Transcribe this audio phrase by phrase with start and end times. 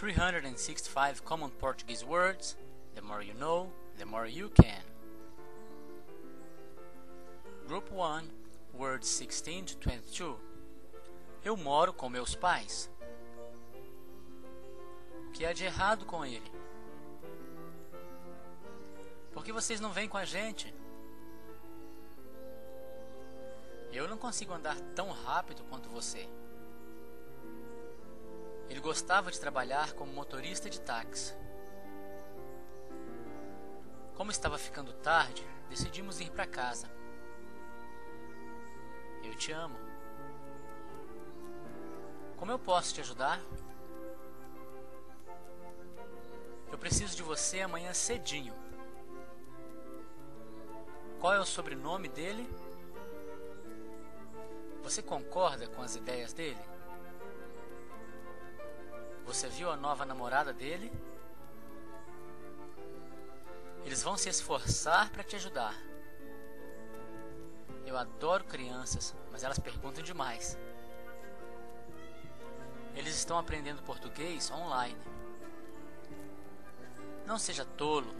[0.00, 2.56] 365 common Portuguese words.
[2.94, 4.82] The more you know, the more you can.
[7.68, 8.30] Group 1,
[8.72, 10.36] words 16 to 22.
[11.44, 12.88] Eu moro com meus pais.
[15.28, 16.50] O que há de errado com ele?
[19.34, 20.74] Por que vocês não vêm com a gente?
[23.92, 26.26] Eu não consigo andar tão rápido quanto você.
[28.80, 31.36] Ele gostava de trabalhar como motorista de táxi.
[34.14, 36.90] Como estava ficando tarde, decidimos ir para casa.
[39.22, 39.76] Eu te amo.
[42.38, 43.38] Como eu posso te ajudar?
[46.72, 48.54] Eu preciso de você amanhã cedinho.
[51.20, 52.48] Qual é o sobrenome dele?
[54.82, 56.79] Você concorda com as ideias dele?
[59.30, 60.90] Você viu a nova namorada dele?
[63.84, 65.72] Eles vão se esforçar para te ajudar.
[67.86, 70.58] Eu adoro crianças, mas elas perguntam demais.
[72.96, 74.98] Eles estão aprendendo português online.
[77.24, 78.12] Não seja tolo.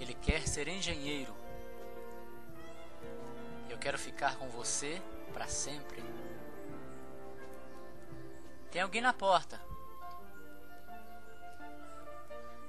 [0.00, 1.34] Ele quer ser engenheiro.
[3.68, 5.02] Eu quero ficar com você
[5.34, 6.02] para sempre.
[8.74, 9.64] Tem alguém na porta.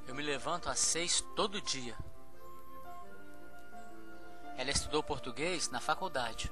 [0.07, 1.97] Eu me levanto às seis todo dia.
[4.55, 6.51] Ela estudou português na faculdade.